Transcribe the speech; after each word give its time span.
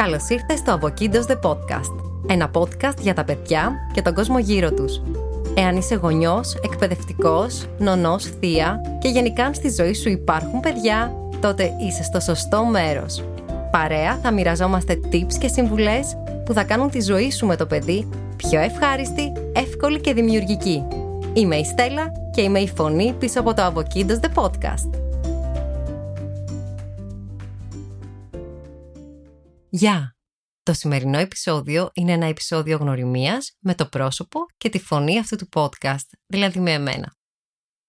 Καλώς 0.00 0.28
ήρθες 0.28 0.58
στο 0.58 0.78
Avokidos 0.80 1.30
The 1.30 1.50
Podcast. 1.50 1.94
Ένα 2.26 2.50
podcast 2.54 2.98
για 3.00 3.14
τα 3.14 3.24
παιδιά 3.24 3.72
και 3.92 4.02
τον 4.02 4.14
κόσμο 4.14 4.38
γύρω 4.38 4.72
τους. 4.72 5.02
Εάν 5.54 5.76
είσαι 5.76 5.94
γονιός, 5.94 6.54
εκπαιδευτικός, 6.54 7.66
νονός, 7.78 8.24
θεία 8.24 8.80
και 8.98 9.08
γενικά 9.08 9.44
αν 9.44 9.54
στη 9.54 9.70
ζωή 9.70 9.94
σου 9.94 10.08
υπάρχουν 10.08 10.60
παιδιά, 10.60 11.12
τότε 11.40 11.72
είσαι 11.80 12.02
στο 12.02 12.20
σωστό 12.20 12.64
μέρος. 12.64 13.24
Παρέα 13.70 14.18
θα 14.22 14.32
μοιραζόμαστε 14.32 15.00
tips 15.12 15.34
και 15.38 15.48
συμβουλές 15.48 16.16
που 16.44 16.52
θα 16.52 16.64
κάνουν 16.64 16.90
τη 16.90 17.00
ζωή 17.00 17.30
σου 17.30 17.46
με 17.46 17.56
το 17.56 17.66
παιδί 17.66 18.08
πιο 18.36 18.60
ευχάριστη, 18.60 19.32
εύκολη 19.52 20.00
και 20.00 20.14
δημιουργική. 20.14 20.84
Είμαι 21.32 21.56
η 21.56 21.64
Στέλλα 21.64 22.12
και 22.30 22.40
είμαι 22.40 22.58
η 22.58 22.68
φωνή 22.68 23.14
πίσω 23.18 23.40
από 23.40 23.54
το 23.54 23.72
Avokidos 23.72 24.20
The 24.20 24.42
Podcast. 24.42 25.09
Γεια! 29.72 30.16
Το 30.62 30.72
σημερινό 30.72 31.18
επεισόδιο 31.18 31.90
είναι 31.94 32.12
ένα 32.12 32.26
επεισόδιο 32.26 32.76
γνωριμίας 32.76 33.56
με 33.58 33.74
το 33.74 33.88
πρόσωπο 33.88 34.40
και 34.56 34.68
τη 34.68 34.78
φωνή 34.78 35.18
αυτού 35.18 35.36
του 35.36 35.48
podcast, 35.52 36.06
δηλαδή 36.26 36.60
με 36.60 36.72
εμένα. 36.72 37.16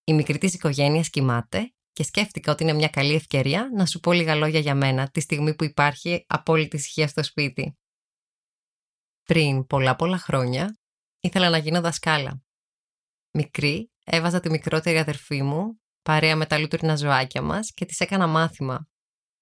Η 0.03 0.13
μικρή 0.13 0.37
της 0.37 0.53
οικογένειας 0.53 1.09
κοιμάται 1.09 1.73
και 1.91 2.03
σκέφτηκα 2.03 2.51
ότι 2.51 2.63
είναι 2.63 2.73
μια 2.73 2.87
καλή 2.87 3.13
ευκαιρία 3.13 3.69
να 3.73 3.85
σου 3.85 3.99
πω 3.99 4.11
λίγα 4.11 4.35
λόγια 4.35 4.59
για 4.59 4.75
μένα 4.75 5.09
τη 5.09 5.19
στιγμή 5.19 5.55
που 5.55 5.63
υπάρχει 5.63 6.25
απόλυτη 6.27 6.75
ησυχία 6.75 7.07
στο 7.07 7.23
σπίτι. 7.23 7.77
Πριν 9.23 9.65
πολλά 9.65 9.95
πολλά 9.95 10.17
χρόνια 10.17 10.79
ήθελα 11.19 11.49
να 11.49 11.57
γίνω 11.57 11.81
δασκάλα. 11.81 12.43
Μικρή 13.31 13.91
έβαζα 14.05 14.39
τη 14.39 14.49
μικρότερη 14.49 14.97
αδερφή 14.97 15.43
μου 15.43 15.81
παρέα 16.01 16.35
με 16.35 16.45
τα 16.45 16.57
λούτρινα 16.57 16.95
ζωάκια 16.95 17.41
μας 17.41 17.73
και 17.73 17.85
της 17.85 17.99
έκανα 17.99 18.27
μάθημα. 18.27 18.87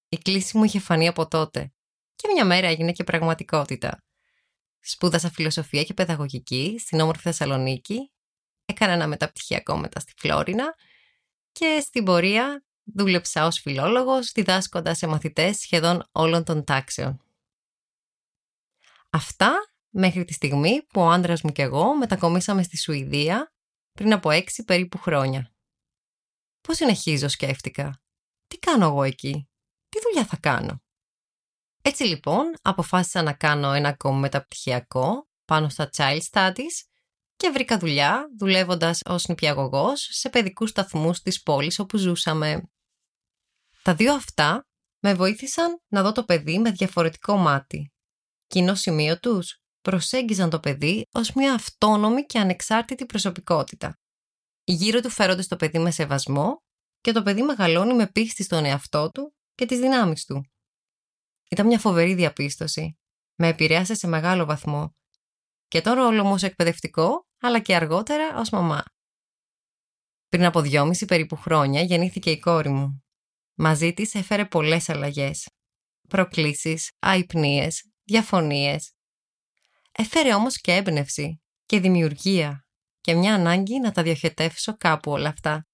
Η 0.10 0.18
κλίση 0.18 0.58
μου 0.58 0.64
είχε 0.64 0.80
φανεί 0.80 1.08
από 1.08 1.28
τότε 1.28 1.74
και 2.20 2.28
μια 2.34 2.46
μέρα 2.46 2.68
έγινε 2.68 2.92
και 2.92 3.04
πραγματικότητα. 3.04 4.04
Σπούδασα 4.80 5.30
φιλοσοφία 5.30 5.84
και 5.84 5.94
παιδαγωγική 5.94 6.76
στην 6.80 7.00
όμορφη 7.00 7.22
Θεσσαλονίκη, 7.22 8.12
έκανα 8.66 8.92
ένα 8.94 9.08
μεταπτυχιακό 9.08 9.78
μετά 9.78 10.00
στη 10.00 10.14
Φλόρινα 10.18 10.76
και 11.52 11.80
στην 11.82 12.04
πορεία 12.04 12.64
δούλεψα 12.84 13.46
ως 13.46 13.60
φιλόλογος, 13.60 14.32
διδάσκοντας 14.32 14.98
σε 14.98 15.08
μαθητές 15.08 15.58
σχεδόν 15.58 16.08
όλων 16.12 16.44
των 16.44 16.64
τάξεων. 16.64 17.24
Αυτά 19.10 19.52
μέχρι 19.90 20.26
τη 20.26 20.34
στιγμή 20.34 20.82
που 20.84 21.02
ο 21.02 21.10
άντρας 21.10 21.42
μου 21.42 21.52
και 21.52 21.62
εγώ 21.62 21.96
μετακομίσαμε 21.96 22.64
στη 22.64 22.78
Σουηδία 22.78 23.54
πριν 23.92 24.14
από 24.14 24.30
έξι 24.30 24.64
περίπου 24.64 24.98
χρόνια. 24.98 25.54
Πώς 26.62 26.76
συνεχίζω 26.76 27.28
σκέφτηκα. 27.28 28.02
Τι 28.48 28.58
κάνω 28.58 28.86
εγώ 28.86 29.04
εκεί; 29.04 29.50
Τι 29.90 30.00
δουλειά 30.02 30.26
θα 30.26 30.38
κάνω; 30.38 30.82
Έτσι 31.90 32.04
λοιπόν 32.04 32.54
αποφάσισα 32.62 33.22
να 33.22 33.34
κάνω 33.34 33.74
ένα 33.74 33.90
ακόμη 33.90 34.20
μεταπτυχιακό 34.20 35.28
πάνω 35.46 35.70
στα 35.70 35.90
child 35.96 36.20
studies 36.32 36.86
και 37.36 37.50
βρήκα 37.50 37.78
δουλειά 37.78 38.26
δουλεύοντας 38.40 39.02
ως 39.06 39.28
νηπιαγωγός 39.28 40.08
σε 40.12 40.30
παιδικούς 40.30 40.70
σταθμούς 40.70 41.22
της 41.22 41.44
πόλης 41.44 41.80
όπου 41.80 41.98
ζούσαμε. 41.98 42.70
Τα 43.84 43.96
δύο 43.96 44.14
αυτά 44.14 44.68
με 45.00 45.14
βοήθησαν 45.14 45.82
να 45.88 46.02
δω 46.02 46.12
το 46.12 46.24
παιδί 46.24 46.60
με 46.60 46.72
διαφορετικό 46.72 47.36
μάτι. 47.36 47.92
Κοινό 48.48 48.76
σημείο 48.76 49.20
τους 49.20 49.58
προσέγγιζαν 49.82 50.50
το 50.50 50.60
παιδί 50.60 51.06
ως 51.12 51.34
μια 51.34 51.54
αυτόνομη 51.54 52.26
και 52.26 52.40
ανεξάρτητη 52.40 53.06
προσωπικότητα. 53.06 54.00
Γύρω 54.64 55.00
του 55.00 55.10
φέρονται 55.10 55.42
στο 55.42 55.56
παιδί 55.56 55.80
με 55.80 55.92
σεβασμό 55.92 56.64
και 57.02 57.12
το 57.12 57.24
παιδί 57.24 57.42
μεγαλώνει 57.42 57.94
με 57.94 58.08
πίστη 58.08 58.44
στον 58.44 58.66
εαυτό 58.66 59.12
του 59.12 59.36
και 59.56 59.66
τις 59.66 59.80
δυνάμεις 59.80 60.26
του. 60.26 60.44
Ήταν 61.50 61.66
μια 61.66 61.80
φοβερή 61.80 62.14
διαπίστωση. 62.14 62.98
Με 63.36 63.48
επηρέασε 63.48 63.94
σε 63.94 64.08
μεγάλο 64.08 64.46
βαθμό. 64.46 64.96
Και 65.68 65.82
τον 65.82 65.94
ρόλο 65.94 66.24
μου 66.24 66.34
ως 66.34 66.44
εκπαιδευτικό, 66.44 67.28
αλλά 67.40 67.60
και 67.60 67.76
αργότερα 67.76 68.38
ως 68.38 68.50
μαμά. 68.50 68.84
Πριν 70.28 70.46
από 70.46 70.62
δυόμιση 70.62 71.06
περίπου 71.06 71.36
χρόνια 71.36 71.82
γεννήθηκε 71.82 72.32
η 72.32 72.40
κόρη 72.40 72.70
μου. 72.70 73.04
Μαζί 73.56 73.94
της 73.94 74.16
έφερε 74.16 74.46
πολλές 74.46 74.90
αλλαγές. 74.90 75.50
Προκλήσεις, 76.10 76.92
αϊπνίες, 77.00 77.92
διαφωνίες. 78.04 78.94
Έφερε 79.92 80.34
όμως 80.34 80.62
και 80.62 80.74
έμπνευση 80.74 81.42
και 81.66 81.80
δημιουργία 81.80 82.68
και 83.02 83.14
μια 83.14 83.34
ανάγκη 83.34 83.80
να 83.80 83.92
τα 83.92 84.04
διοχετεύσω 84.04 84.78
κάπου 84.78 85.12
όλα 85.12 85.30
αυτά. 85.30 85.68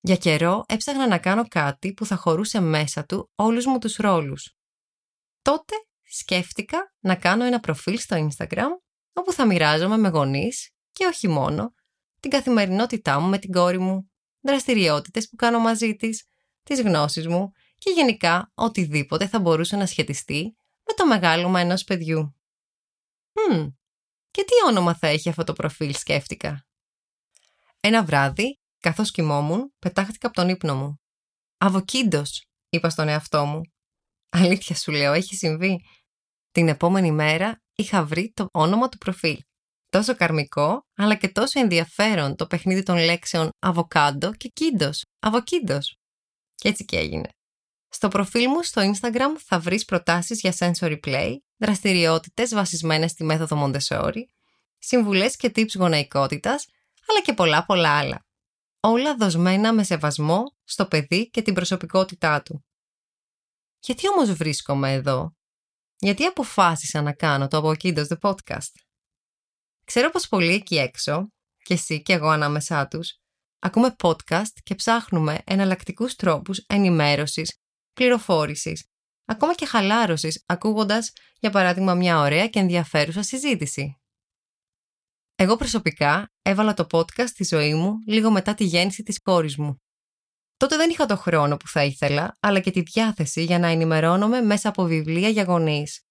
Για 0.00 0.16
καιρό 0.16 0.64
έψαχνα 0.68 1.06
να 1.06 1.18
κάνω 1.18 1.48
κάτι 1.48 1.92
που 1.92 2.06
θα 2.06 2.16
χωρούσε 2.16 2.60
μέσα 2.60 3.04
του 3.04 3.30
όλους 3.34 3.66
μου 3.66 3.78
τους 3.78 3.96
ρόλους 3.96 4.59
τότε 5.42 5.74
σκέφτηκα 6.02 6.94
να 7.00 7.16
κάνω 7.16 7.44
ένα 7.44 7.60
προφίλ 7.60 7.98
στο 7.98 8.28
Instagram 8.28 8.68
όπου 9.12 9.32
θα 9.32 9.46
μοιράζομαι 9.46 9.96
με 9.96 10.08
γονείς 10.08 10.70
και 10.92 11.04
όχι 11.06 11.28
μόνο 11.28 11.74
την 12.20 12.30
καθημερινότητά 12.30 13.20
μου 13.20 13.28
με 13.28 13.38
την 13.38 13.52
κόρη 13.52 13.78
μου, 13.78 14.10
δραστηριότητες 14.40 15.28
που 15.28 15.36
κάνω 15.36 15.58
μαζί 15.58 15.96
της, 15.96 16.24
τις 16.62 16.80
γνώσεις 16.80 17.28
μου 17.28 17.50
και 17.78 17.90
γενικά 17.90 18.52
οτιδήποτε 18.54 19.28
θα 19.28 19.40
μπορούσε 19.40 19.76
να 19.76 19.86
σχετιστεί 19.86 20.56
με 20.86 20.94
το 20.96 21.06
μεγάλωμα 21.06 21.60
ενός 21.60 21.84
παιδιού. 21.84 22.34
Hm, 23.32 23.72
και 24.30 24.44
τι 24.44 24.68
όνομα 24.68 24.94
θα 24.94 25.06
έχει 25.06 25.28
αυτό 25.28 25.44
το 25.44 25.52
προφίλ 25.52 25.94
σκέφτηκα. 25.94 26.66
Ένα 27.80 28.04
βράδυ, 28.04 28.60
καθώς 28.78 29.10
κοιμόμουν, 29.10 29.74
πετάχτηκα 29.78 30.26
από 30.26 30.36
τον 30.36 30.48
ύπνο 30.48 30.76
μου. 30.76 31.00
«Αβοκίντος», 31.58 32.46
είπα 32.68 32.90
στον 32.90 33.08
εαυτό 33.08 33.44
μου 33.44 33.60
Αλήθεια 34.30 34.76
σου 34.76 34.92
λέω, 34.92 35.12
έχει 35.12 35.34
συμβεί. 35.34 35.80
Την 36.50 36.68
επόμενη 36.68 37.12
μέρα 37.12 37.62
είχα 37.74 38.04
βρει 38.04 38.32
το 38.34 38.46
όνομα 38.52 38.88
του 38.88 38.98
προφίλ. 38.98 39.36
Τόσο 39.88 40.16
καρμικό, 40.16 40.86
αλλά 40.94 41.14
και 41.14 41.28
τόσο 41.28 41.60
ενδιαφέρον 41.60 42.36
το 42.36 42.46
παιχνίδι 42.46 42.82
των 42.82 42.96
λέξεων 42.96 43.48
αβοκάντο 43.58 44.32
και 44.34 44.48
κίντος, 44.48 45.04
αβοκίντος. 45.18 45.96
Και 46.54 46.68
έτσι 46.68 46.84
και 46.84 46.98
έγινε. 46.98 47.28
Στο 47.88 48.08
προφίλ 48.08 48.48
μου 48.48 48.62
στο 48.62 48.92
Instagram 48.92 49.40
θα 49.44 49.58
βρεις 49.58 49.84
προτάσεις 49.84 50.40
για 50.40 50.54
sensory 50.58 50.98
play, 51.06 51.36
δραστηριότητες 51.56 52.54
βασισμένες 52.54 53.10
στη 53.10 53.24
μέθοδο 53.24 53.64
Montessori, 53.64 54.22
συμβουλές 54.78 55.36
και 55.36 55.52
tips 55.54 55.74
γονεϊκότητας, 55.76 56.66
αλλά 57.08 57.20
και 57.22 57.32
πολλά 57.32 57.64
πολλά 57.64 57.98
άλλα. 57.98 58.24
Όλα 58.80 59.16
δοσμένα 59.16 59.72
με 59.72 59.82
σεβασμό 59.82 60.42
στο 60.64 60.86
παιδί 60.86 61.30
και 61.30 61.42
την 61.42 61.54
προσωπικότητά 61.54 62.42
του. 62.42 62.64
Γιατί 63.80 64.08
όμως 64.08 64.32
βρίσκομαι 64.32 64.92
εδώ; 64.92 65.36
Γιατί 65.98 66.24
αποφάσισα 66.24 67.02
να 67.02 67.12
κάνω 67.12 67.48
το 67.48 67.58
Avokidos 67.58 68.06
The 68.06 68.18
Podcast? 68.20 68.72
Ξέρω 69.84 70.10
πως 70.10 70.28
πολλοί 70.28 70.54
εκεί 70.54 70.76
έξω, 70.76 71.28
και 71.56 71.74
εσύ 71.74 72.02
και 72.02 72.12
εγώ 72.12 72.28
ανάμεσά 72.28 72.88
τους, 72.88 73.18
ακούμε 73.58 73.94
podcast 74.02 74.52
και 74.62 74.74
ψάχνουμε 74.74 75.40
εναλλακτικούς 75.44 76.14
τρόπους 76.16 76.58
ενημέρωσης, 76.58 77.58
πληροφόρησης, 77.92 78.88
ακόμα 79.24 79.54
και 79.54 79.66
χαλάρωσης, 79.66 80.42
ακούγοντας, 80.46 81.12
για 81.40 81.50
παράδειγμα, 81.50 81.94
μια 81.94 82.18
ωραία 82.18 82.48
και 82.48 82.58
ενδιαφέρουσα 82.58 83.22
συζήτηση. 83.22 83.94
Εγώ 85.34 85.56
προσωπικά 85.56 86.32
έβαλα 86.42 86.74
το 86.74 86.86
podcast 86.90 87.26
στη 87.26 87.44
ζωή 87.44 87.74
μου 87.74 87.92
λίγο 88.06 88.30
μετά 88.30 88.54
τη 88.54 88.64
γέννηση 88.64 89.02
της 89.02 89.20
κόρης 89.20 89.56
μου. 89.56 89.82
Τότε 90.60 90.76
δεν 90.76 90.90
είχα 90.90 91.06
το 91.06 91.16
χρόνο 91.16 91.56
που 91.56 91.68
θα 91.68 91.84
ήθελα, 91.84 92.36
αλλά 92.40 92.60
και 92.60 92.70
τη 92.70 92.80
διάθεση 92.80 93.44
για 93.44 93.58
να 93.58 93.66
ενημερώνομαι 93.66 94.40
μέσα 94.40 94.68
από 94.68 94.82
βιβλία 94.82 95.28
για 95.28 95.42
γονείς. 95.42 96.06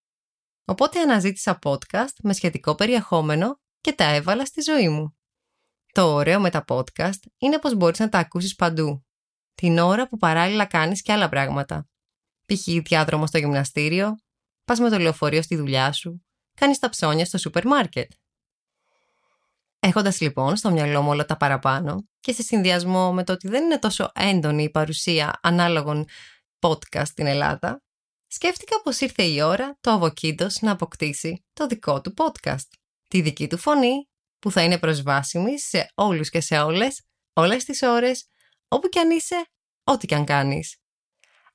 Οπότε 0.66 1.00
αναζήτησα 1.00 1.60
podcast 1.64 2.14
με 2.24 2.34
σχετικό 2.34 2.76
περιεχόμενο 2.76 3.60
και 3.82 3.94
τα 3.94 4.04
έβαλα 4.04 4.46
στη 4.46 4.62
ζωή 4.62 4.90
μου. 4.90 5.18
Το 5.94 6.14
ωραίο 6.14 6.40
με 6.40 6.50
τα 6.50 6.64
podcast 6.68 7.20
είναι 7.38 7.60
πως 7.60 7.76
μπορείς 7.76 8.00
να 8.00 8.10
τα 8.10 8.20
ακούσεις 8.20 8.56
παντού. 8.56 9.06
Την 9.54 9.78
ώρα 9.78 10.08
που 10.08 10.18
παράλληλα 10.18 10.66
κάνεις 10.66 11.02
και 11.02 11.12
άλλα 11.12 11.30
πράγματα. 11.30 11.90
Π.χ. 12.46 12.84
διάδρομο 12.84 13.28
στο 13.28 13.38
γυμναστήριο, 13.38 14.16
πας 14.64 14.80
με 14.80 14.90
το 14.90 14.98
λεωφορείο 14.98 15.42
στη 15.42 15.56
δουλειά 15.56 15.92
σου, 15.92 16.26
κάνεις 16.54 16.80
τα 16.80 16.90
ψώνια 16.90 17.26
στο 17.26 17.38
σούπερ 17.38 17.66
μάρκετ. 17.66 18.12
Έχοντας 19.80 20.22
λοιπόν 20.22 20.56
στο 20.56 20.72
μυαλό 20.72 21.02
μου 21.02 21.10
όλα 21.10 21.26
τα 21.26 21.38
παραπάνω 21.38 22.08
και 22.20 22.34
σε 22.34 22.42
συνδυασμό 22.42 23.14
με 23.14 23.24
το 23.24 23.34
ότι 23.34 23.48
δεν 23.48 23.64
είναι 23.64 23.80
τόσο 23.80 24.12
έντονη 24.16 24.64
η 24.64 24.70
παρουσία 24.70 25.40
ανάλογων 25.42 26.06
podcast 26.60 27.06
στην 27.06 27.26
Ελλάδα, 27.26 27.84
σκέφτηκα 28.28 28.82
πως 28.82 29.00
ήρθε 29.00 29.24
η 29.24 29.42
ώρα 29.42 29.78
το 29.82 29.92
Αβοκίντος 29.92 30.62
να 30.62 30.72
αποκτήσει 30.72 31.46
το 31.54 31.68
δικό 31.68 32.02
του 32.02 32.14
podcast. 32.18 32.68
Τη 33.08 33.22
δική 33.22 33.48
του 33.48 33.58
φωνή 33.58 34.10
που 34.40 34.52
θα 34.52 34.62
είναι 34.62 34.78
προσβάσιμη 34.78 35.60
σε 35.60 35.92
όλους 35.96 36.30
και 36.30 36.42
σε 36.42 36.60
όλες, 36.60 37.04
όλες 37.34 37.64
τις 37.64 37.82
ώρες, 37.82 38.28
όπου 38.68 38.88
κι 38.88 39.00
αν 39.00 39.10
είσαι, 39.10 39.46
ό,τι 39.84 40.08
κι 40.08 40.16
αν 40.16 40.26
κάνεις. 40.26 40.78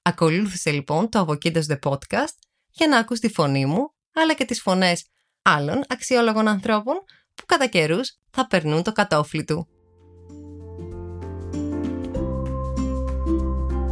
Ακολούθησε 0.03 0.71
λοιπόν 0.71 1.09
το 1.09 1.19
Αβοκίντος 1.19 1.67
The 1.69 1.79
Podcast 1.79 2.35
για 2.71 2.87
να 2.87 2.99
ακούς 2.99 3.19
τη 3.19 3.29
φωνή 3.29 3.67
μου, 3.67 3.95
αλλά 4.13 4.35
και 4.35 4.45
τις 4.45 4.61
φωνές 4.61 5.09
άλλων 5.43 5.83
αξιόλογων 5.89 6.49
ανθρώπων 6.49 6.97
που 7.35 7.45
κατά 7.47 7.67
καιρούς 7.67 8.19
θα 8.31 8.47
περνούν 8.47 8.83
το 8.83 8.93
κατόφλι 8.93 9.45
του. 9.45 9.67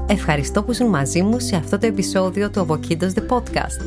Ευχαριστώ 0.07 0.63
που 0.63 0.71
ήσουν 0.71 0.89
μαζί 0.89 1.23
μου 1.23 1.39
σε 1.39 1.57
αυτό 1.57 1.79
το 1.79 1.87
επεισόδιο 1.87 2.51
του 2.51 2.67
Avokidos 2.67 3.13
The 3.15 3.27
Podcast. 3.29 3.87